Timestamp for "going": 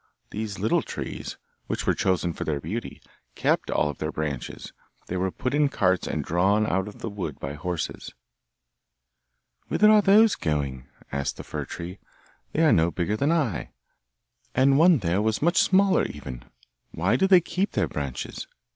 10.33-10.87